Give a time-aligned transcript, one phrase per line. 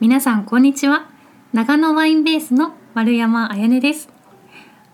[0.00, 1.10] 皆さんこんにちは。
[1.52, 4.08] 長野ワインベースの丸山彩音です。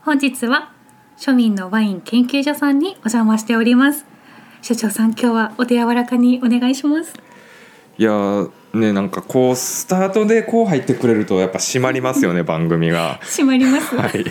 [0.02, 0.72] 本日は
[1.16, 4.04] 庶民のワイン研究所さんにお邪魔しております。
[4.62, 7.14] 所長さん今日はお手柔らかにお願いします。
[7.98, 13.20] いやーねなんかこうスタートでこう入ってくれるとやっぱ締まりますよね 番組が。
[13.22, 14.24] 閉まります、はい。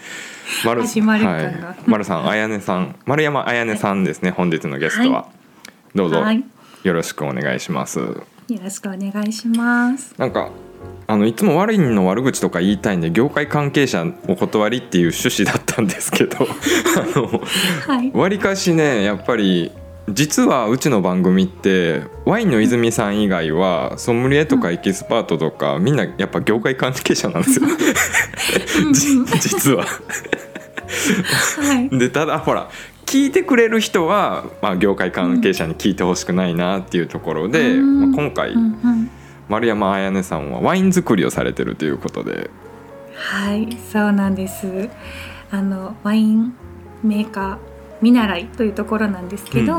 [0.64, 1.54] 丸始まはい、
[1.86, 5.18] 丸さん、あやねさん、丸山あやねさんですね、本日のゲストは。
[5.24, 5.26] は
[5.94, 6.42] どうぞ、はい。
[6.84, 8.00] よろしくお願いします。
[8.54, 10.50] よろしくお願いしますなんか。
[11.06, 16.38] あのいつも悪いの悪口とか言いたいんで業界関係者お断りっていう趣旨だったんですけど
[16.96, 17.42] あの
[17.86, 19.72] はいわりかしねやっぱり
[20.08, 27.66] 実はうちの番組ってワインの泉さん以外はソムリエとかエキスパートとかみんなやっぱ業界関係者なんですよ
[28.92, 29.84] じ実は。
[29.84, 29.88] は
[31.92, 32.68] いでただほら
[33.12, 38.00] 聞いてくれる人は、まあ、業界関係者に聞いてほしくないなっていうところで、うん。
[38.00, 38.54] まあ、今回、
[39.50, 42.48] 丸山彩音さんはワイン作りをされてるということで。
[43.14, 44.88] はいそうなんです。
[45.50, 46.54] あのワイン
[47.02, 47.58] メーカー
[48.00, 49.78] 見習いというところなんですけど、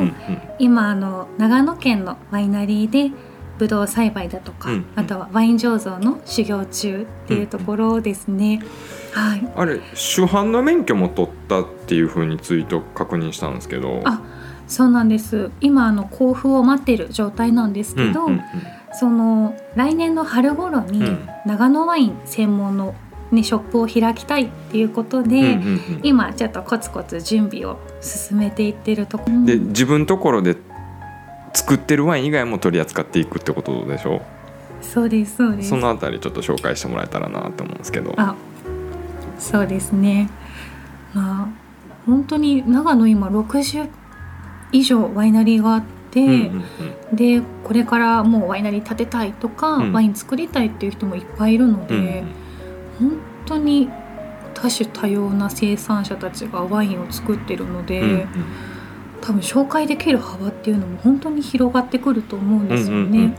[0.59, 3.11] 今あの長野県のワイナリーで
[3.57, 8.61] ブドウ栽培だとか、うんあとはワイン醸造の修行中っていうところですね。
[9.13, 9.51] はい。
[9.55, 14.21] あれ主犯の免許も取ったっていうふうにツイート確認したんですけどあ
[14.67, 15.51] そうなんです。
[15.61, 18.43] 今あの交付を待っている状態なんですけど、うんうんうん
[18.95, 22.93] その来年の春頃にうん長野ワイン専門の
[23.31, 29.45] ねショップを開きたいっていうことで、うんうんうん今ちょっとコツコツ準備を進めていってるところ。
[29.45, 30.55] で自分ところで
[31.53, 34.21] 作ってるワイン以外も取り扱っていくってことでしょ？
[34.81, 35.69] そうですそうです。
[35.69, 38.13] そのあたりちょっと紹介してもらえたらなと思うんですけど。
[38.17, 38.35] あ
[39.39, 40.29] そうですね。
[41.13, 41.47] まあ
[42.05, 43.87] 本当に長野今60
[44.71, 46.63] 以上ワイナリーがあって、うんうん
[47.11, 47.15] うん。
[47.15, 49.93] でこれからもうワイナリー建てたいとか、うん。
[49.93, 52.23] ワイン作りたいっていう人もいっぱいいるので、
[52.99, 53.09] うん。
[53.09, 53.89] 本当に
[54.53, 58.27] 多種多様な生産者たちがワインを作ってるので、うんうん
[59.25, 63.33] 多分紹介できる幅っていうのも本当に広がってくると思うんですよね。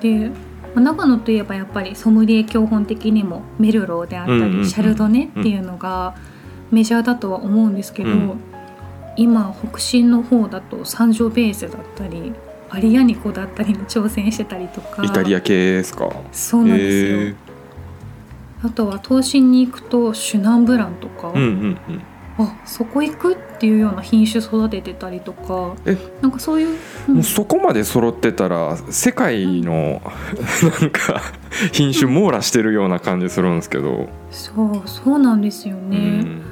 [0.00, 0.30] で
[0.74, 6.14] まあ長野といえばやっぱりソムリエ教本的にもメルローであったり、シャルドネっていうのが
[6.70, 8.40] メジャーだとは思うんですけど、うん。
[9.16, 12.32] 今北進の方だとサンジョベーゼだったり
[12.70, 15.04] アリアニコだったりに挑戦してたりとか。
[15.04, 16.10] イタリア系ですか？
[16.32, 17.34] そうなんですよ、へえ
[18.64, 22.02] あとは東進に行くとシュナンブランとか、うんうんうん。
[22.38, 27.14] あそこ行くっていうような品種育ててたりとかえなんかそういう、うん。
[27.14, 30.02] もうそこまで揃ってたら世界の
[30.80, 31.22] なんか
[31.72, 35.96] 品種網羅してるような感じするんですけど、そうそうなんですよね。
[35.96, 36.42] うん。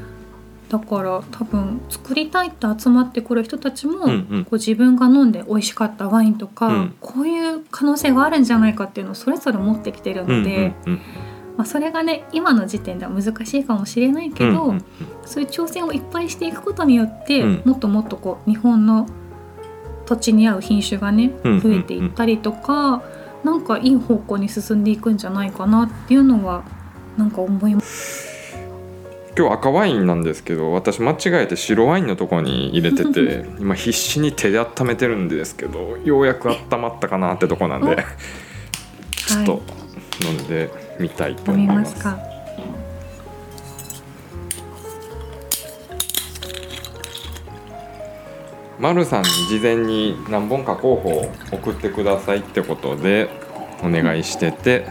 [0.71, 4.45] だから多分作りたいって集まってくる人たちも、うんうん。
[4.45, 6.95] こう自分が飲んで美味しかったワインとか、うん。
[6.99, 11.01] こういう可能性があるんじゃないかっていうのをそれぞれ持ってきてるので、うんうん
[11.57, 14.85] まあ、それがね今の時点では難しいかもしれないけど、うんうん
[15.25, 17.63] そういう挑戦をいっぱいしていくことによって、うん。
[17.65, 19.07] もっともっとこう日本の
[20.05, 23.03] 土地に合う品種がねうん増えていったりとか、
[23.45, 26.65] なんかいい方向に進んでいくんじゃないかなっていうのは
[27.17, 28.33] なんか思います。
[29.37, 37.97] 今日赤ワインなんですけど私間違えて白ワインのとこに入れてて 今必死に手で温めてるんですけどようやく温まったかなってとこなんで
[39.17, 39.63] ちょっと
[40.23, 41.94] 飲んでみたいと飲み思います。
[41.94, 42.19] ますか？
[48.78, 53.28] 丸さんに事前に何本か候補を送ってくださいってことで
[53.80, 54.86] お願いしてて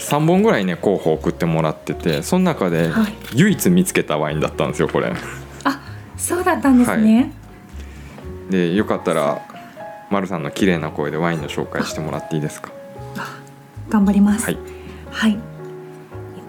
[0.00, 5.14] 3本ぐらいね候補送ってもらっててその中ではい唯一見つけたワインだったんですよこれ。
[5.64, 5.80] あ、
[6.16, 7.32] そうだったんですね。
[8.50, 9.40] でよかったら
[10.10, 12.70] 丸さんの綺麗な声でワインの紹介してもらっていいですか？
[13.90, 14.44] 頑張ります。
[14.46, 14.58] はい
[15.10, 15.32] はい。
[15.32, 15.38] えっ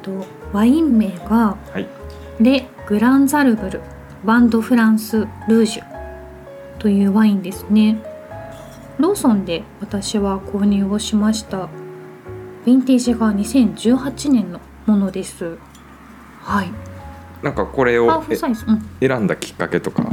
[0.01, 1.87] とワイン名がはい
[2.39, 3.81] レ・グランザルブル・
[4.23, 5.83] バンド・フランス・ルージュ
[6.79, 8.01] というワインですね。
[8.97, 11.69] ローソンで私は購入をしました。
[12.65, 15.57] ヴィンテージが2018年のものです。
[16.41, 16.71] はい。
[17.41, 18.05] なんかこれを。
[18.05, 18.23] うん。
[18.99, 20.03] え選んだきっかけとか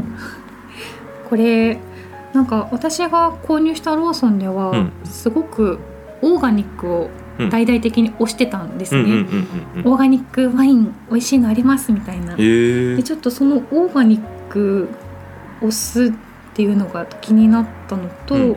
[1.29, 1.79] これ
[2.33, 5.79] なんか私が購入したローソンでは、うんすごく
[6.23, 7.51] オーガニックをうん。
[7.51, 9.25] 大々的に推してたんですね。
[9.85, 12.33] オーガニックワイン美味しいのありますみたいな。
[12.33, 14.89] えでーちょっとそのオーガニック
[15.61, 16.11] 推すっ
[16.55, 18.57] ていうのが気になったのと、うん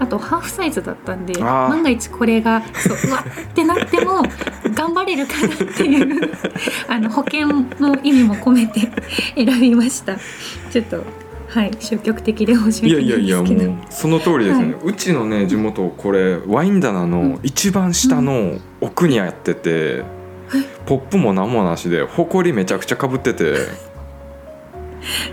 [0.00, 4.22] あとハーフサイズだったんで万が一これがそううわってなっても
[4.74, 6.30] 頑張れるかなっていう
[6.86, 8.92] あの保険の意味も込めて
[9.34, 10.16] 選びました。
[10.70, 11.04] ちょっと
[11.48, 20.04] はい消極的で申しい訳ないやいやいやですけどもうその通りですよね、はうちのね地元これワイン棚の一番下の奥にやってて、
[20.86, 23.54] ポップも何もなしで埃めちゃくちゃかぶってて、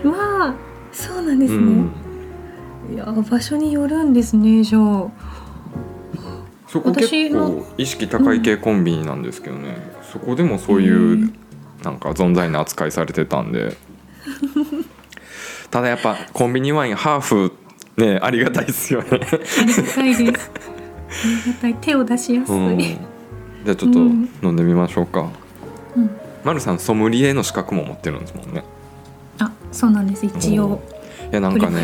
[0.02, 0.54] うわあ
[0.90, 5.10] そうなんですね、うん、いや場所によるんですねじゃあ。
[6.66, 9.76] そこ結構意識高い系コンビニなんですけどね、
[10.12, 11.32] そこでもそういう
[11.84, 13.76] なんか存在な扱いされてたんで
[15.70, 17.52] ただやっぱコンビニワインハーフ
[17.96, 19.38] ねありがたいですよね、ありがたい
[19.78, 20.00] です。
[20.00, 21.74] ありがたい。
[21.74, 24.28] 手を出しやすい、うん、じゃあちょっとうん。
[24.42, 25.30] 飲んでみましょうか、
[25.96, 26.10] うん。
[26.44, 28.64] まるさんソムリエの資格も持ってるんですもんね。
[29.38, 30.26] あそうなんです。
[30.26, 30.82] 一応
[31.30, 31.82] いやなんかね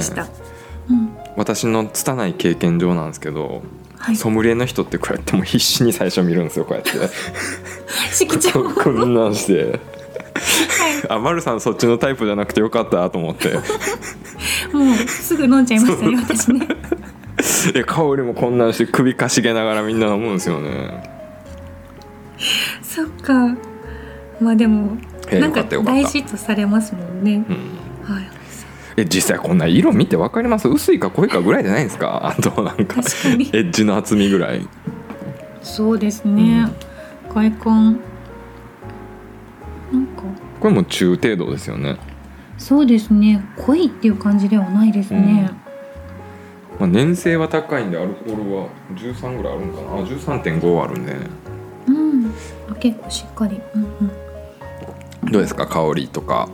[0.91, 1.17] うん。
[1.37, 3.63] 私の拙い経験上なんですけど、
[3.99, 4.17] はい。
[4.17, 6.93] ソムリエの人ってこうやってもう必死に最初見るんですよこうやって。
[8.83, 9.81] こんなんして
[11.09, 13.55] あまるさんそっちのタイプじゃなくてよかったと思って。
[13.55, 13.61] も
[14.93, 16.67] うすぐ飲んじゃいましたね私ね。
[17.73, 21.03] で香りもこんなんして首かしげながらみんな飲むんですよね。
[22.83, 23.57] そっか。
[24.41, 24.97] まあでも
[25.29, 28.15] えなんか大事とされますもんね、うん。
[28.15, 28.25] はい。
[28.97, 30.69] え実際こんな色見て分かります？
[30.69, 32.35] 薄いか濃いかぐらいじゃないんですか？
[32.39, 34.67] あとなんかエッジの厚みぐらい。
[35.63, 36.69] そうですね、
[37.33, 37.85] 外観。
[37.85, 38.01] なんか
[40.63, 41.97] これも中程度ですよね、
[42.57, 43.45] そうですね。
[43.57, 45.51] 濃いっていう感じではないですね、
[46.79, 49.89] まあ、粘性は高いんでアルコールは13ぐらいあるんかな。
[49.95, 51.17] あ13.5あるんで
[51.89, 52.33] うん、
[52.71, 55.67] あ結構しっかり、うんうん、どうですか？
[55.67, 56.49] 香りとか。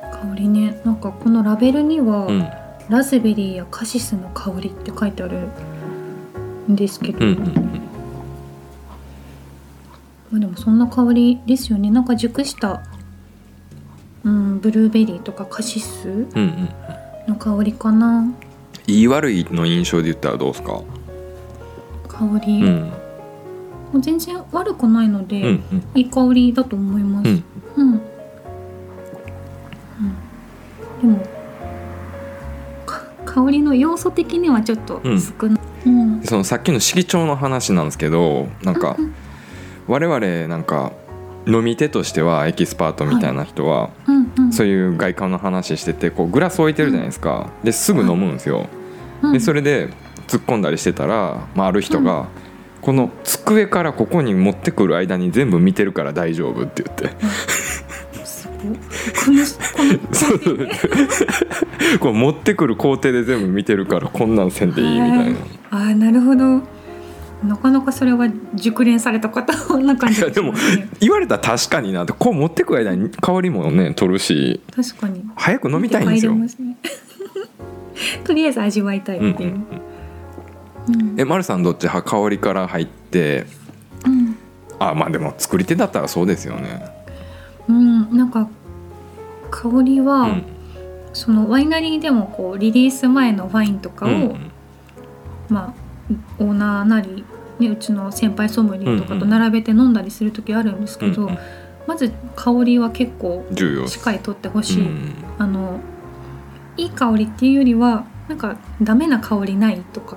[0.00, 0.80] 香りね。
[0.84, 2.48] なんかこのラベルには、うん。
[2.88, 5.50] ラズベリーやカシスの香りって書いてある
[6.70, 7.67] んですけど、うんうん
[10.30, 11.90] まあでもそんな香りですよね。
[11.90, 12.82] なんか熟した、
[14.24, 16.68] うん、ブルーベリーとかカシスうんうん
[17.28, 18.30] の香りかな。
[18.86, 20.82] 言い悪いの印象で言ったらどうですか？
[22.08, 22.92] 香り、もうん。
[23.94, 25.82] う全然悪くないので、うんうん。
[25.94, 27.28] いい香りだと思います。
[27.28, 27.44] うん。
[27.76, 28.00] うん、うん。
[31.00, 31.26] でも
[32.86, 36.22] か香りの要素的にはちょっとうん少ない、うん。
[36.22, 39.14] そのさっきの色調の話なんですけどなんかうん
[39.88, 40.92] 我々なんか
[41.46, 43.90] 飲み手としてはエキスパートみたいな人は、
[44.52, 47.50] そういう外観の話しててこうグラス置いてるじゃないですか。
[47.64, 48.68] ですぐ飲むんですよ。
[49.22, 49.88] うんでそれで
[50.28, 52.28] 突っ込んだりしてたら、まあ、ある人が、
[52.82, 57.08] この机からここに持ってくる間に全部見てるから大丈夫って言って。
[58.58, 58.74] この
[59.24, 59.44] この
[60.12, 65.38] そうこう持ってくる工程で全部見てるからこんなんせんでいいみたいな。
[65.70, 66.62] あーなるほど
[67.44, 70.52] なかなかそれは熟練された方な感じいやでも
[70.98, 75.24] 言われたら確かになってこう持ってく間に香りもね取るし確かに。
[75.36, 76.34] 早く飲みたいんですよ。
[76.34, 76.48] ね。
[78.24, 79.66] とりあえず味わいたいうんっていう、うん
[80.88, 82.10] うんえ、ま、るさんどっち派？
[82.22, 83.46] 香りから入って
[84.04, 84.36] うん。
[84.78, 86.82] あまあでも作り手だったらそうですよね。
[87.68, 88.48] うん、なんか
[89.50, 90.42] 香りは、うん。
[91.12, 94.50] そのワイナリーでもこうリリース前のワインとかを、うん。
[95.48, 95.88] まあ
[96.38, 97.24] オーナーなり、
[97.58, 101.38] ね、うちの先輩ソムリエとかと並べて飲んだりする時あるんですけど、うんうん。
[101.86, 103.46] まず香りは結構
[103.86, 105.80] しっかりとってほしい、うんあの
[106.76, 110.16] いい香りっていうよりはなんかダメな香りないとか。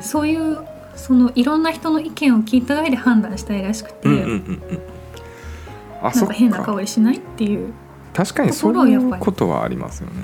[0.00, 0.58] そういう
[0.96, 7.72] そのいろんな人の意見を聞いた上で判断したいらしくて、なんか変なか香りしないっていう。
[8.12, 10.14] 確かにそういうことはありますよね。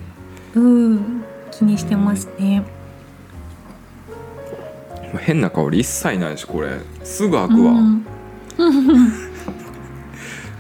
[0.57, 1.25] うん。
[1.53, 2.65] 気にしてますね。
[5.19, 6.79] 変な香り一切ないしこれ。
[7.03, 7.73] すぐ開くわ。
[7.73, 8.05] うん。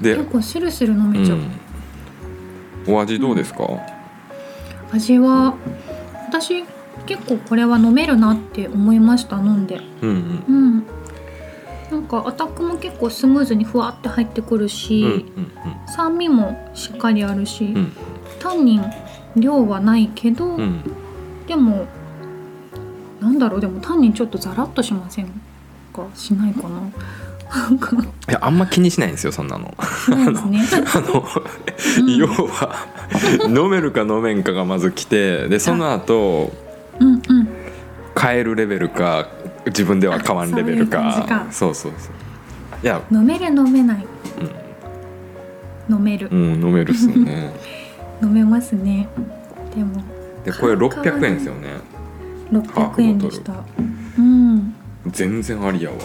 [0.01, 3.65] で、結構スルスル飲うめちゃう、ん、お味どうですか？
[4.93, 5.55] 味は
[6.29, 6.65] 私
[7.07, 9.81] 結構これは飲めるなって思いました飲んで。
[10.03, 10.45] うんうん。
[10.49, 10.85] うん。
[11.91, 15.51] なんかアタックも結構スムーズにふわって入ってくるし、うんうん
[15.87, 17.93] 酸味もしっかりあるし、うん。
[18.41, 18.85] タンニン
[19.37, 20.81] 量はないけど、うんうん。
[21.47, 21.87] でも
[23.25, 23.61] なんだろう？
[23.61, 25.26] でもタンニンちょっとザラッとしません
[25.93, 26.07] か？
[26.14, 26.81] しないかな？
[28.28, 29.64] いやあんま気にしないんですよそんなの。
[29.66, 29.75] ね。
[30.09, 31.25] あの、
[32.00, 32.16] うん。
[32.16, 32.87] 要は
[33.49, 36.52] 飲めるか飲めんかがまず来てでその後
[37.00, 37.49] うんうん。
[38.14, 39.28] 買えるレベルか
[39.66, 41.26] 自分では買わんレベルか。
[41.28, 42.12] あそうそうそうそう。
[42.83, 44.07] いや飲める飲めない、
[45.88, 47.52] 飲める、うん飲めるっすよね。
[48.23, 49.09] 飲めますね。
[49.75, 50.02] でも
[50.45, 51.69] でこれ600円ですよね
[52.51, 53.55] 600円でした。
[54.19, 54.75] うん。
[55.07, 55.97] 全然ありやわ。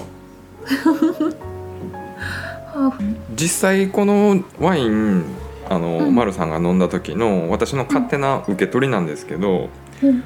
[3.35, 5.25] 実際このワイン
[5.69, 6.15] あの、うん。
[6.15, 9.69] 丸さんが飲んだ時の私の勝手な受け取りなんですけど、
[10.03, 10.23] うん。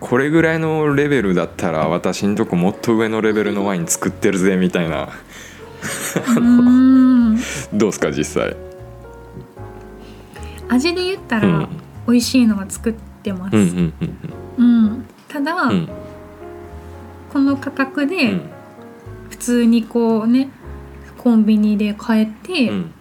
[0.00, 5.10] これぐらいのレベルだったら私んとこもっと上のレベルのワイン作ってるぜみたいな。
[6.36, 7.36] うん。
[7.72, 8.56] どうですか実際、
[10.68, 11.68] 味で言ったらうん、
[12.06, 13.94] 美味しいのは作ってます、うんうん
[14.58, 14.84] うん。
[14.86, 15.88] うんただ、うん。
[17.32, 18.50] この価格うでん。
[19.30, 20.50] 普通にこうね
[21.16, 22.94] コンビニで買えてうん。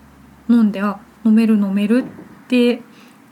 [0.49, 2.03] 飲んで、あ飲める飲める
[2.45, 2.81] って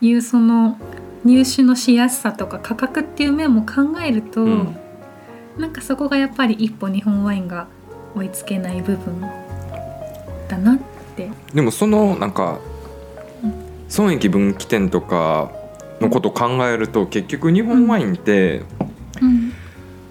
[0.01, 0.77] いうその
[1.23, 4.77] 入手のしやすさとか価格っていう面も考えると、うん。
[5.57, 7.67] なんかそこがやっぱり一歩日本ワインが
[8.15, 9.21] 追いつけない部分
[10.47, 10.79] だなっ
[11.15, 11.29] て。
[11.53, 12.59] でもそのなんか
[13.43, 13.53] うん。
[13.87, 15.51] 損益分岐点とか
[16.01, 18.63] のことを考えると結局日本ワインって
[19.21, 19.53] うん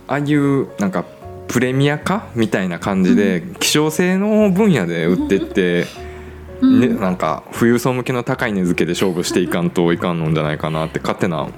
[0.08, 1.04] ああいうなんか
[1.48, 5.86] プレミア化みたいな感じで希少性の分野で売ってって、
[6.60, 6.80] うん。
[6.80, 11.48] ね、なんか富裕層向けの高い値付けで勝負していかんといかんのんじゃないかなって勝手な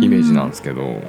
[0.00, 1.02] イメージなんですけど、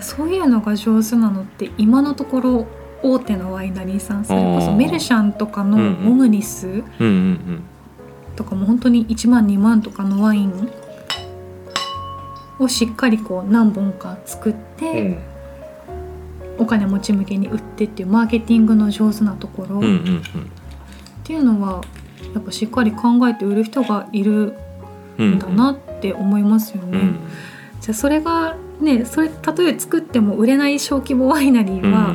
[0.00, 2.66] そういうのが上手なのって今のところ
[3.02, 6.04] 大手のワイナリーさんそれこそメルシャンとかのうんうん。
[6.04, 7.64] モムニスうんうん
[8.36, 10.70] とかも本当に1万2万とかのワイン
[12.58, 14.58] をしっかりこう何本か作っうん。
[14.78, 15.18] て、
[16.58, 19.76] お金持ち向けに売ってっていうマーケティングの上手なところ。
[19.76, 20.22] っうんうんうん。
[21.24, 21.82] ていうのは
[22.34, 24.54] やっぱしっかり考えて売る人がいる
[25.18, 26.98] うんんだなって思いますよね。
[26.98, 27.18] うん
[27.80, 32.14] じゃあそれがねそれたとえ作っても売れない小規模ワイナリーは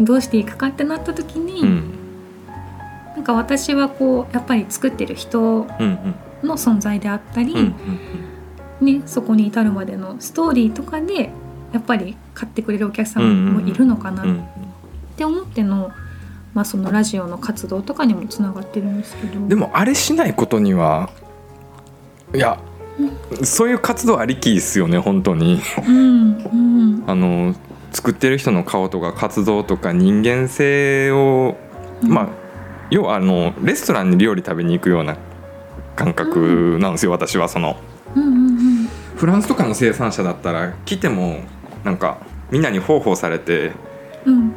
[0.00, 2.03] どうしていくかってなった時に、うん
[3.14, 7.74] なんか私はこうやっぱり作ってる人うんうんの存在であったり、うん
[8.80, 11.30] ね、そこに至るまでのストーリーとかで
[11.72, 14.44] やっぱり買ってくれるお客さんもいるのかなっうんうん
[15.16, 15.92] て思っての,、
[16.54, 19.46] まあそのラジオの活動とかにもつながってるんですけど。
[19.48, 21.08] でもあれしないことには
[22.34, 22.58] いや
[23.42, 25.60] そういう活動ありきですよね本当に。
[25.86, 27.04] うんうん。
[27.06, 27.54] あの
[27.92, 31.56] 作ってる人の顔とか活動とか人間性を、
[32.02, 32.43] うんまあ
[32.90, 35.16] 要はあのレストランに料理食べに行くような
[35.96, 37.76] 感覚なんですよ、私はその。
[38.14, 38.88] うんうんうん。
[39.16, 41.40] フランスとかの生産者だったら来ても
[41.84, 42.18] なんか
[42.50, 43.72] みんなに方法されて
[44.24, 44.52] うん。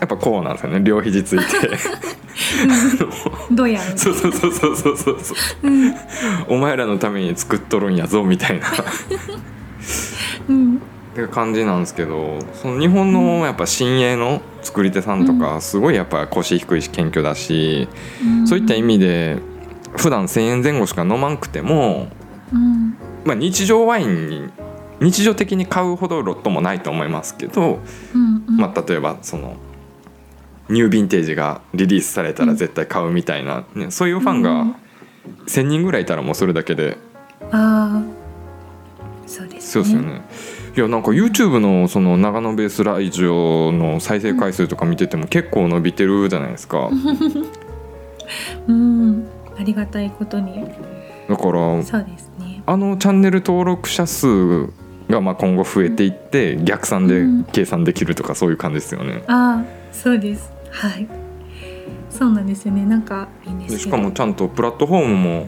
[0.00, 0.80] やっぱこうなんですよね。
[0.82, 1.70] 両肘ついて。
[3.50, 5.68] どうやるそうそうそうそうそうそうそう。
[5.68, 5.94] うん。
[6.48, 8.66] お前らのために作っとるんやぞみたいな。
[10.48, 10.77] うん
[11.24, 17.88] って感じなんですけどその日本のやっぱ新鋭の作り手さんとかすごいやっぱ腰低いし謙虚だし、
[18.46, 19.38] そういった意味で
[19.96, 22.08] 普段1,000円前後しか飲まんくても、
[22.52, 22.96] うん。
[23.24, 24.50] まあ、日常ワインに
[25.00, 27.80] 日常的に買うほどロットもないと思いますけど、
[28.46, 29.56] まあ、例えばその
[30.68, 34.76] ニューヴィンテージがリリースされたら絶対買うみたいな、ね、そういうファンがうん。
[35.46, 36.96] 1,000人ぐらいいたらもうそれだけで。
[37.50, 38.02] ああ
[39.26, 39.60] そうですね。
[39.60, 40.22] そうですよね。
[40.76, 46.90] いやなんか YouTube のその長野ベースラジオの再生回数とか見てても結構伸びてるじゃないですか。
[48.68, 49.26] うん。
[49.58, 50.64] ありがたいことに。
[51.28, 52.62] だからそうですね。
[52.66, 54.66] あのチャンネル登録者数
[55.08, 59.24] がまあ今後増えていって逆算でうん計算できるとかそういう感じですよね。
[59.26, 60.52] ああそうです。
[60.70, 61.08] はい。
[62.10, 62.84] そうなんですよね。
[62.84, 63.76] なんかいいんですけど。
[63.76, 65.46] でしかもちゃんとプラットフォームも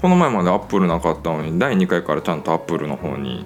[0.00, 3.44] この前までアップルなかったのに第2回からちゃんとアップルの方に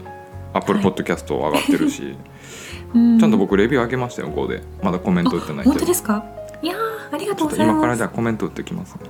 [0.54, 0.84] アップルはい。
[0.84, 2.14] ポッドキャスト上がってるし、
[2.94, 3.18] うん。
[3.18, 4.62] ちゃんと僕レビュー上げましたよ5で。
[4.82, 5.70] まだコメント打ってないけど。
[5.70, 6.24] 本当ですか？
[6.62, 7.76] いやーありがととうございます。
[7.76, 9.00] 今からじゃあコメント打ってきますね。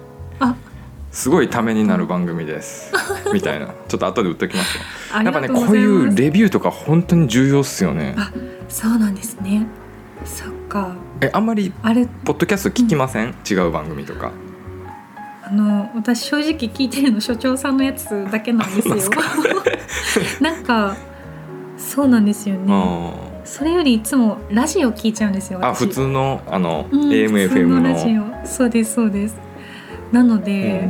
[0.41, 0.55] あ。
[1.11, 2.91] すごいためになる番組です。
[3.35, 3.67] みたいな。
[3.89, 5.23] ちょっと後で打ってきますよ。
[5.23, 8.15] やっぱねこういうレビューとか本当に重要っすよね。
[8.17, 8.31] あ
[8.69, 9.67] そうなんですね。
[10.25, 10.95] そっか。
[11.21, 12.07] えあんまりあれ。
[12.25, 14.31] ポッドキャスト聞きません、違う番組とか。
[15.45, 18.95] あの私正直聞いてるの所長さんのやつだけなんですよ。
[20.41, 20.97] なんか
[21.93, 22.63] そうなんですよね。
[22.71, 23.13] あ
[23.45, 27.83] それよりいつもラジオ聞いちゃうんですよあ普通のあの、うん AMFM の。
[27.83, 28.47] ラジオ。
[28.47, 29.37] そうですそうです。
[30.11, 30.89] なので、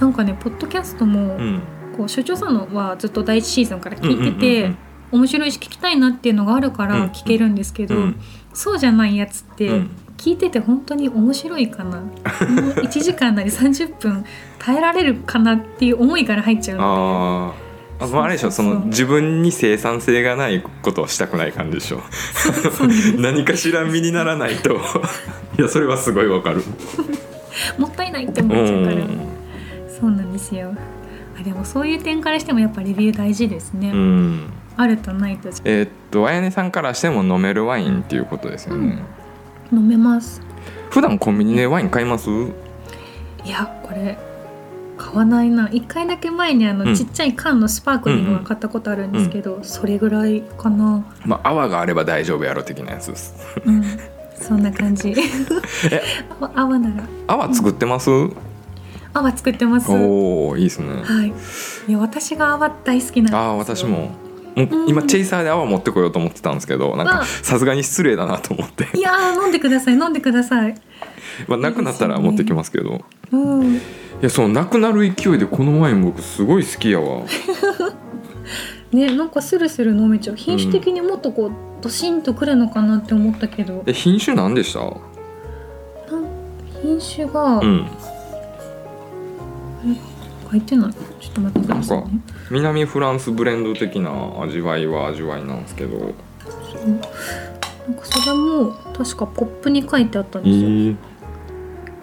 [0.00, 1.62] なんかねポッドキャストも、うん。
[1.96, 4.76] こう所長さんのはずっと第一シーズンから聞いてうんうんて、うんうん。
[5.12, 8.20] 面白いし聞きたいなっていうのがあるから聞けるんですけど、うん。
[8.52, 9.90] そうじゃないやつって、うん。
[10.16, 12.00] 聞いてて本当に面白いかな。
[12.00, 12.08] もう
[12.80, 14.24] 1時間なり30分
[14.58, 17.71] 耐えられるかなっていう思いから入っちゃうのあー
[18.02, 22.02] あまああれでしょその自分に生産性がないことをしたくない感じでしょ。
[23.18, 24.80] 何かしら身にならないと。
[25.58, 26.62] いやそれはすごいわかる。
[27.78, 29.08] もったいないって思うっちゃうから、ん、
[30.00, 30.74] そうなんですよ。
[31.38, 38.98] あでもそういう点からしてもやっぱレビュー大事ですね、うん、あるとないとえーっとあやねさんからしても飲めるワインっていうことですよね、
[39.72, 40.42] 飲めます。
[40.90, 42.28] 普段コンビニでワイン買います？
[42.30, 42.32] い
[43.44, 44.18] いやこれ
[44.96, 45.68] 買わないな。
[45.70, 46.94] 一回だけ前にあの、うん。
[46.94, 51.04] ちっちゃい缶のスパークリングは買ったことあるんですけど、それぐらいかな。
[51.24, 53.34] まあ泡があれば大丈夫やろ的なやつです。
[53.64, 53.84] うん。
[54.40, 55.14] そんな感じ。
[56.40, 57.04] あ 泡なら。
[57.26, 58.10] 泡作ってます、
[59.14, 59.90] 泡作ってます。
[59.90, 60.86] はおおいいですね。
[61.88, 61.90] い。
[61.90, 63.38] いや私が泡大好きなんですよ。
[63.38, 64.10] ああ私も。
[64.56, 64.88] もううん。
[64.88, 67.24] 今チェイサーで泡持ってこようと思ってたんですけどなんかあ。
[67.24, 68.88] さすがに失礼だなと思って。
[68.96, 70.74] いやー飲んでください飲んでください。
[71.48, 73.04] まあなくなったら持ってきますけど。
[73.30, 73.76] うん。
[73.76, 73.80] い
[74.22, 77.22] やそうなくなる勢いでこのワイン僕すごい好きやわ。
[78.92, 80.36] ねなんかスルスル飲めちゃう。
[80.36, 81.50] 品種的にもっとこう
[81.80, 84.80] ドシンとくるのかなって思ったけど、え品種何でした？
[84.80, 84.94] なん
[86.82, 87.86] 品種がうん。
[90.50, 90.92] 書いてない。
[90.92, 92.04] ちょっと待ってくださいね。
[92.50, 94.10] 南フランスブレンド的な
[94.42, 95.98] 味わいは味わいなんですけど。
[95.98, 100.96] なんかそれも確かポップに書いてあったんえですよ、ー、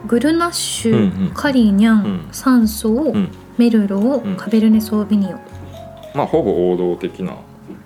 [0.08, 1.32] グルナッシュ、うんうん。
[1.34, 2.28] カリニャン、うん。
[2.32, 3.30] サンソー、うん。
[3.58, 4.36] メルロー、うん。
[4.38, 5.40] カベルネ・ソービニオン。
[6.16, 7.36] まあほぼ王道的な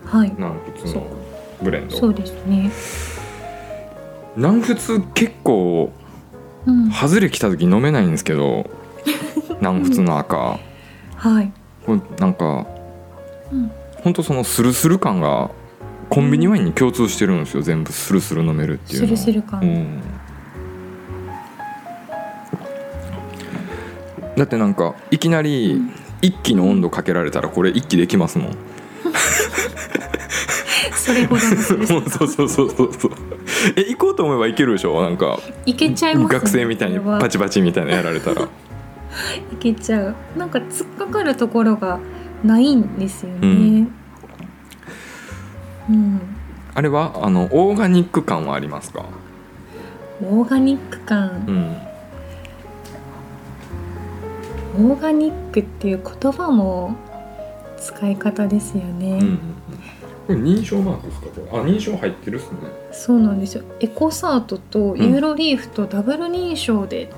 [0.05, 0.33] はい。
[0.37, 1.07] 南仏の
[1.61, 1.97] ブレンド。
[1.97, 2.71] そうですね。
[4.35, 5.91] 南仏結構
[6.65, 6.91] うん。
[6.91, 8.69] 外れ来た時飲めないんですけど
[9.59, 10.59] 南仏の赤。
[11.15, 11.51] はい。
[11.85, 12.65] これなんか
[13.51, 13.71] うん。
[14.03, 15.49] ほんとそのスルスル感が
[16.09, 17.63] コンビニワインに共通してるんですよ。
[17.63, 20.01] 全部スルスル飲めるっていうスのルスル感、うん
[24.37, 25.79] だってなんかいきなり
[26.21, 28.55] 一気の温度かけられたらこれ一気できますもん。
[30.95, 33.11] それほどの そうそうそうそうそう。
[33.75, 35.01] え行こうと思えば行けるでしょ？
[35.01, 38.43] なんかいけちゃいますね学生みたいにパチパチみたいなのやられたら。
[38.43, 38.47] い
[39.59, 40.15] けちゃう。
[40.37, 41.99] なんか突っかかるところが
[42.43, 43.37] ないんですよね。
[43.41, 43.91] うん。
[45.89, 46.21] うん、
[46.73, 49.03] あれはあのオーガニック感はありますか？
[50.21, 51.75] オーガニック感、うん
[54.75, 56.95] オーガニックっていう言葉も
[57.77, 59.39] 使い方ですよね、うん
[60.25, 61.27] これ認証マークですか？
[61.27, 61.61] これ。
[61.61, 62.57] あ認証入ってるっすね。
[62.93, 63.63] そうなんですよ。
[63.81, 67.11] エコサートとユーロリーフとダブル認証で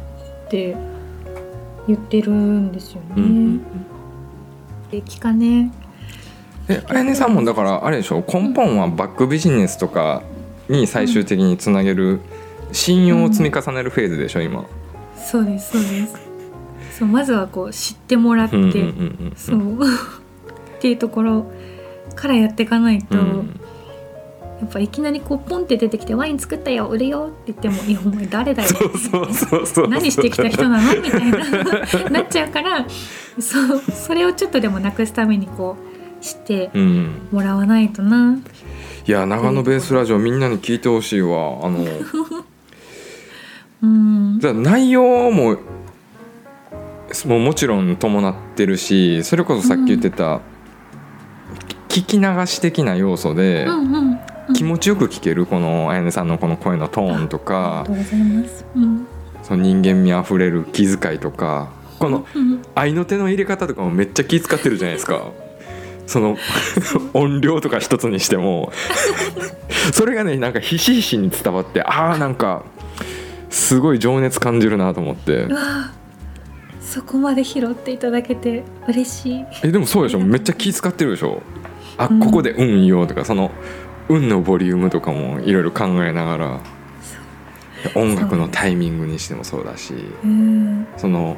[0.47, 0.75] って
[1.87, 3.61] 言ってるんですよね、うんうん
[4.91, 5.71] 駅かね。
[6.67, 8.25] えあやねさんもだからあれでしょ？
[8.27, 10.23] 根本はバックビジネスとか
[10.67, 12.21] に最終的につなげる
[12.71, 14.65] 信用を積み重ねるフェーズでしょ今。
[15.15, 16.24] そうですそうです
[16.97, 18.81] そうまずはこう知ってもらって、うんうんうんう
[19.31, 19.33] ん。
[19.35, 19.85] そう
[20.77, 21.51] っていうところ
[22.15, 23.59] からやっていかないと、うん。
[24.61, 28.69] やっぱいきなりこうポンって出てきて「ワイン作ったよ売るよ」って言っても「いやお前誰だよ」
[29.89, 31.01] 何してきた人なの？
[31.01, 32.85] みたいななっちゃうから
[33.37, 38.39] そうそれをちょっとでもなくすためにこう知ってうん、もらわないとな。
[39.07, 41.59] いや長野ベースラジオみんなに聞いてほしいわ。
[41.61, 41.85] あの
[43.83, 44.39] うん。
[44.39, 45.57] じゃあ内容も
[47.25, 50.41] もうもちろん伴ってるしそれこそさっき言ってた、
[51.87, 53.67] 聞き流し的な要素で、
[54.53, 57.85] 気持ちよく聞けるこのあやねさんのこの声のトーンとあか
[59.43, 65.31] その人間味あふれる気遣いとかこのうん愛の手の入れ方とかもめっちゃ気遣ってるじゃないですか。
[66.07, 66.37] その
[67.15, 68.71] 音量とか一つにしても。
[69.93, 72.63] それがねなんかひしひしに伝わってああなんか
[73.49, 75.47] すごい情熱感じるなと思って
[76.95, 79.45] そこまで拾っていただけて嬉しい。
[79.63, 81.41] えでもそうでしょめっちゃ気遣ってるでしょ
[81.97, 83.51] あうんここで「うん」言おうとかその
[84.07, 86.59] 「うん」のボリュームとかもいろいろ考えながら
[87.95, 91.35] 音楽のタイミングにしてもそうだしうんその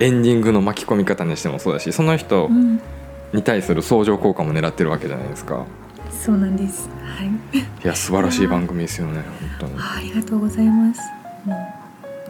[0.00, 2.80] エンディングの巻き込み方にしてもそうだしその人うん
[3.32, 5.66] に対する相乗効果も狙ってるわけじゃないですか
[6.10, 6.88] そうなんです。
[7.00, 7.28] はい。
[7.28, 9.22] いや素晴らしい番組ですよね
[9.60, 11.00] 本当にあありがとうございます。
[11.44, 11.79] もう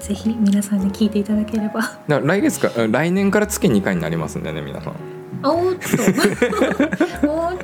[0.00, 1.98] ぜひ皆さんに聞いていただければ。
[2.08, 4.94] ら来月か来年から月2回になりますんでね皆さん。
[5.42, 7.28] あおーっと。
[7.30, 7.58] おーっ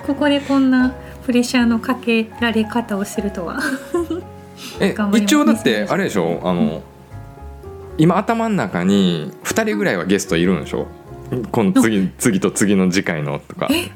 [0.00, 0.04] と。
[0.06, 3.60] ここでこんなプレッシャーのかけられ方をするとは。
[4.80, 6.40] え一応だってあれでしょ？
[6.44, 6.82] あの
[7.98, 10.86] 今頭の中に2人ぐらいはゲストいるんでしょ？
[11.50, 13.68] この次次と次の次回のとか。
[13.70, 13.90] え？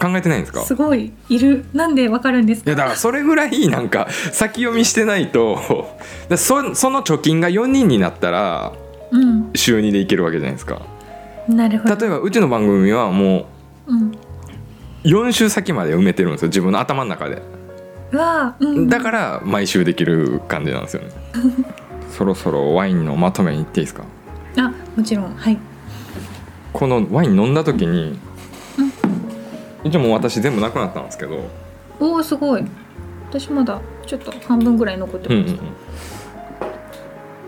[0.00, 0.62] 考えてないんですか？
[0.62, 2.70] すごいいるなんでわかるんですか？
[2.70, 5.58] いやだからそれぐらいなんか先読みしてないと
[6.28, 8.72] だそその貯金が4人になったら
[9.10, 10.80] うん週2でいけるわけじゃないですか
[11.48, 11.96] なるほど。
[11.96, 13.46] 例えばうちの番組はも
[13.86, 14.10] うん。
[14.10, 14.12] う
[15.04, 17.42] 4週先まで埋めてるんですよ自分の頭の中で
[18.12, 18.88] うわあうん。
[18.88, 21.08] だから毎週できる感じなんですよね
[22.16, 24.02] そろそろワインのまとめにいっていいですか？
[24.58, 25.58] あもちろんはい。
[26.72, 28.18] このワイン飲んだ時に
[29.84, 31.48] 一応もう私全部なくなったんですけど、
[31.98, 32.64] おおすごい。
[33.30, 35.60] 私まだちょっと半分ぐらい残ってうんうんます。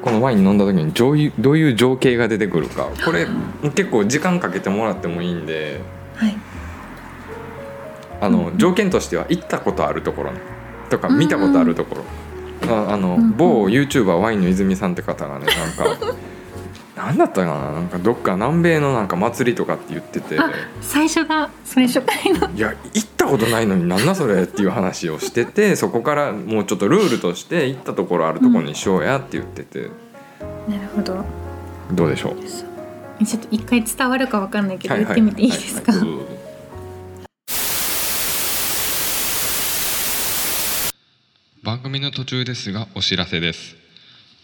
[0.02, 2.88] このワイン飲んだ時にどういうどういう情景が出てくるか。
[3.04, 3.26] これ
[3.74, 5.80] 結構時間かけてもらってもいいんで。
[6.16, 6.36] はい。
[8.20, 10.32] あの条件としては行ったことあるところ
[10.88, 13.36] とか見たことあるところ、ああの、うんうん。
[13.36, 16.06] 某 YouTuber ワインの泉さんって方がねなんか
[16.94, 17.72] 何だったかな？
[17.72, 20.38] なんかどっか南米のなんか祭りとかって言ってて。
[20.38, 20.50] あ
[20.80, 22.50] 最初がそれ初回の。
[22.54, 29.90] いや行ったことないのになんだそれっていう話をしてて そこからもうちょっとルールとして行ったところあるところにしようやって言ってて、
[30.68, 31.24] なるほど。
[31.92, 33.24] どうでしょう？
[33.24, 35.92] ちょっと一回伝わるかわかんないけど言ってみていいですか？
[35.92, 36.18] はいはい。
[41.62, 43.76] 番組の途中ですがお知らせです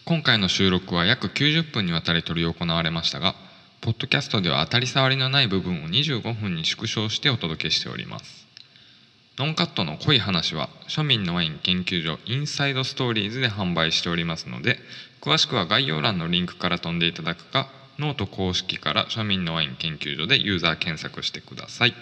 [0.09, 3.35] 今回の収録は約90分にわたり執り行われましたが
[3.83, 8.47] ポッドキャストでは当たり障りのない部分を25分に縮小してお届けしております。
[9.39, 14.79] ノンカットの濃い話は庶民のワイン研究所 Inside Stories で販売しておりますので
[15.21, 17.69] 詳しくは概要欄のリンクから飛んでいただくか
[17.99, 21.91] ノート公式から庶民のワイン研究所でユーザー検索してください。
[21.91, 21.97] ど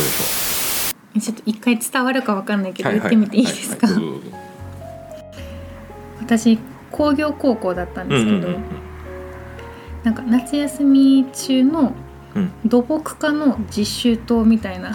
[0.00, 0.49] うでしょう？
[1.18, 3.88] ちょっと一回伝わるかわかんないけうど言ってみていいですか？
[6.20, 6.58] 私
[6.92, 8.48] 工業高校だったんですけど、
[10.04, 11.92] なんか夏休み中の
[12.34, 12.52] うん。
[12.64, 14.90] 土木科の実習棟みたいな。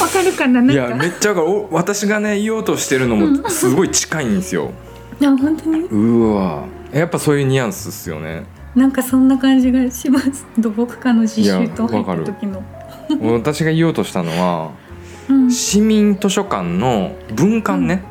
[0.00, 4.70] わかるかななんいかやめっちゃお私がね言おうとしてるのもすごい近いんですよ。
[5.20, 5.80] いや本当に？
[5.80, 6.64] うわ。
[6.92, 8.44] やっぱそういうニュアンスっすよね。
[8.74, 10.46] なんかそんな感じがします。
[10.58, 12.62] 土木科の実習棟入った時の、
[13.20, 14.72] 私が言おうとしたのは
[15.28, 18.04] うん、市民図書館の文館ね、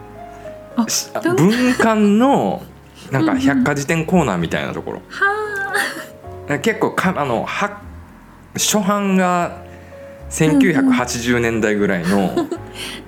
[0.77, 1.95] う文館。
[1.95, 2.63] の
[3.12, 3.41] なんかうんうん。
[3.41, 5.01] 百科事典コーナーみたいなところ、
[6.47, 7.81] は結構かあのは
[8.55, 9.63] 初版が
[10.29, 12.47] 1980年代ぐらいの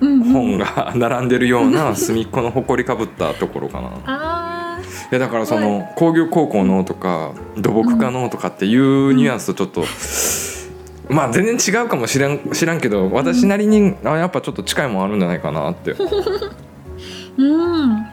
[0.32, 3.90] 本が 並んでるような隅っこの埃かぶったところかな。
[4.06, 4.78] あ
[5.10, 9.84] いやだからその工業高校のとか土木科のとかっていうニュアンスとちょっと、
[11.08, 15.92] まあ全然違うかもしれん知らんけど私なりにあやっぱちょっと近いもんあるんじゃないかなって。
[15.94, 16.52] ー
[17.38, 18.06] うん。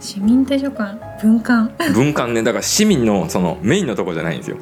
[0.00, 1.92] 市民図書館文館。
[1.92, 4.56] 文館ねだから市民のそのメインのとこじゃないんですよ。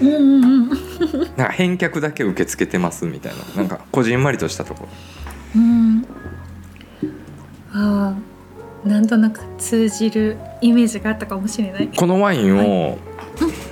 [0.00, 0.68] うんうんうん。
[1.36, 3.62] なんか返却だけ受け付けてますみたいな。
[3.62, 4.84] なんかこじんまりとしたとこ。
[5.54, 6.06] ろうん。
[7.72, 8.14] あ
[8.84, 11.88] あなんとなく通じるイメージがあったかもしれない。
[11.94, 12.98] このワインを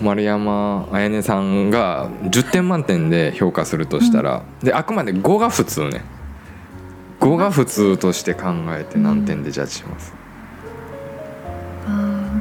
[0.02, 6.02] 丸山彩音さんが10点満点で評価するとしたら、であくまで5が普通ね。
[7.20, 10.12] 5が普通として考えて何点でジャッジします、
[11.86, 12.40] あ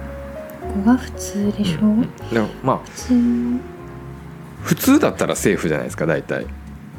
[0.64, 2.02] あここが普通でしょ、うん。
[2.34, 2.80] でもまあ
[4.64, 5.00] 普通。
[5.00, 6.48] だったらセーフじゃないですか大体。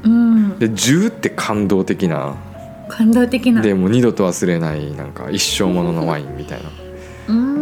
[0.05, 0.59] うん。
[0.59, 2.37] で10って感動的な。
[2.88, 3.62] 感動的な。
[3.62, 6.70] でもう二度と忘れないなんか一生もののワインみたいな。
[7.29, 7.62] うん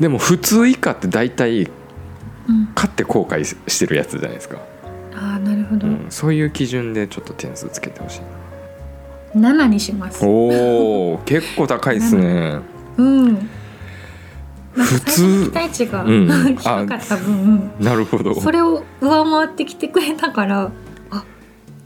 [0.00, 1.70] でも普通以下って大体
[2.48, 2.66] うん。
[2.74, 4.58] 買って後悔してるやつじゃないですか、
[5.14, 8.20] ああなるほど、うん、そういう基準でちょっと点数つけてほしい
[9.38, 10.24] 7にします。
[10.24, 12.58] おお結構高いですね。
[12.96, 13.48] うん。
[14.74, 16.26] 普通期待値が、うん。
[16.56, 17.16] 低かった。
[17.16, 18.40] 分なるほど。
[18.40, 20.72] それを上回ってきてくれたから
[21.10, 21.24] あ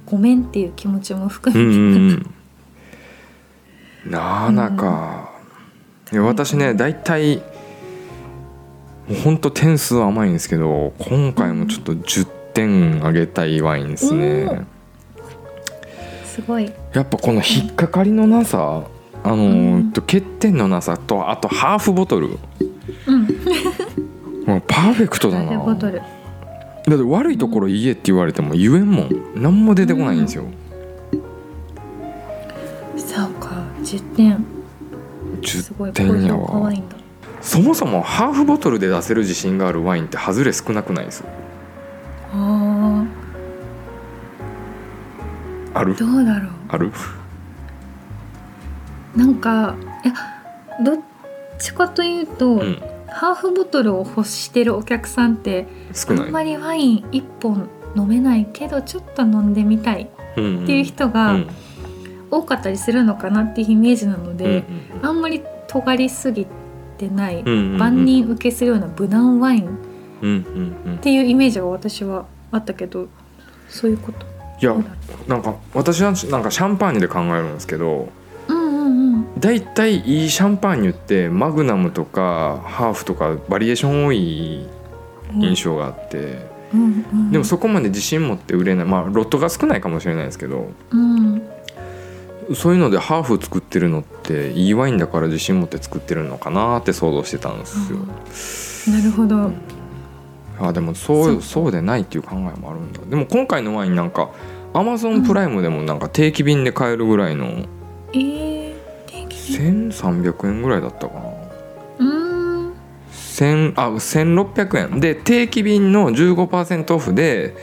[0.06, 2.34] ごめんっていう気持ちも含うんめて、うんうん
[4.10, 5.30] なあなか、
[6.12, 7.42] いや私ね大体
[9.08, 14.66] もうほんと点数は甘いんですけど今回もちょっと10点あげたいワインですね、
[16.24, 16.72] すごい。
[16.92, 18.84] やっぱこの引っかかりのなさ
[19.22, 19.92] あのうん。
[19.92, 22.38] ー欠点のなさとあとハーフボトル。
[23.06, 23.22] うん。
[24.46, 25.64] もうパーフェクトだな。
[25.64, 25.76] だっ
[26.98, 29.10] て悪いところ言えって言われても言えんもん。
[29.34, 30.44] 何も出てこないんですよ、
[32.96, 33.64] そうか。
[33.82, 34.44] 10点。
[35.42, 35.90] すごい。
[35.90, 36.96] 10高点やわ評価ワインだ
[37.44, 41.22] そもそもハーフボトルで出せる自信があるワインって外れ少なくないです？
[42.32, 43.04] あ
[45.74, 45.94] ある？
[45.94, 46.90] ーどうだろある？
[49.14, 50.14] うなんかいや
[50.82, 51.00] どっ
[51.58, 52.82] ちかというと、うん。
[53.08, 55.68] ハーフボトルを欲してるお客さんって
[56.08, 61.48] あんまりワイン1本飲めないけどちょっと飲んでみたいうんっていう人うがん。
[62.32, 64.64] 多かったりするのかなっていうイメージなのうんで、
[65.02, 66.48] あんまり尖りすぎ
[66.96, 69.68] てない、万人受けするような無難ワイン
[70.96, 73.08] っていうイメージが私はあったけど
[73.68, 74.26] そういうこと？
[74.60, 74.74] いや
[75.26, 78.08] なんか私はなんかシャンパーニュで考えるんですけど
[78.48, 79.40] ううんうんうん。
[79.40, 84.66] 大体いいシャンパーニュってマグナムとかハーフとかバリエーション多い
[85.34, 87.30] 印象があって、うんうん。
[87.32, 88.86] でもそこまで自信持って売れない。
[88.86, 90.70] まあロットが少ないかもしれないですけど。
[90.90, 91.42] うん
[92.54, 97.98] そういうのでハーフ作ってるのっていいワインだから自信持って作ってるのかなって想像してたんですよ。
[98.94, 99.50] なるほど。
[100.60, 103.00] あでもそうそうでないっていう考えもあるんだ。
[103.08, 104.30] でも今回のワインなんか
[104.72, 107.46] アマゾンプライムでもなんか定期便で買えるぐらいの
[108.12, 108.74] えー、
[109.06, 111.20] 定期便？1300円ぐらいだったかな。
[111.98, 112.72] うーん。
[113.10, 115.00] 1000あ1600円。
[115.00, 117.56] で定期便の15%オフで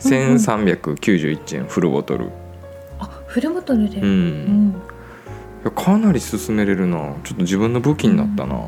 [0.00, 2.26] 1391円フルボトル。
[2.26, 2.45] あ
[3.36, 4.82] フルボトルでうん、
[5.64, 5.70] うん。
[5.72, 6.96] かなり進めれるな。
[7.22, 8.66] ちょっと自分の武器になったな、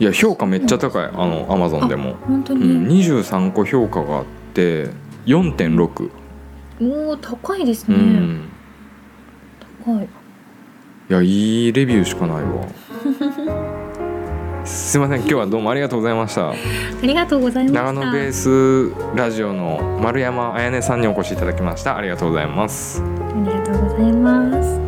[0.00, 1.04] いや評価めっちゃ高い。
[1.04, 4.24] あのアマゾンでも、本当うん、に、23個評価があっ
[4.54, 4.88] て
[5.26, 6.10] 4.6、
[6.80, 8.48] おお高いですうね、ん。
[9.84, 10.04] 高い。
[10.04, 10.08] い
[11.12, 12.66] やいいレビューしかないわ
[14.64, 15.18] すいません。
[15.20, 16.50] 今日はどうもありがとうございました。
[16.50, 16.54] あ
[17.02, 17.82] りがとうございました。
[17.82, 21.96] 長野ベースラジオの丸山彩音さんにお越しいただきました。
[21.96, 23.02] ありがとうございます。
[23.02, 23.04] あ
[23.44, 24.80] りがとうございます。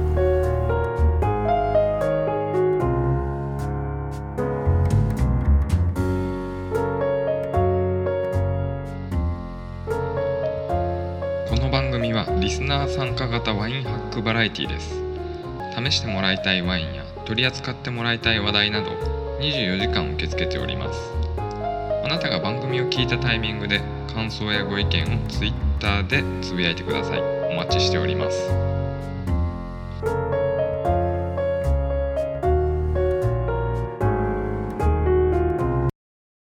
[11.50, 15.02] この番組はリスナー参加型ワインハックバラエティです。
[15.76, 21.12] 試してもらいたいワインや取り扱ってもらいたい話題など24時間受け付けております。
[22.02, 23.83] あなたが番組を聞いたタイミングで
[24.14, 27.20] 感想やご意見を Twitter でつぶやいてください。
[27.50, 28.73] お待ちしております。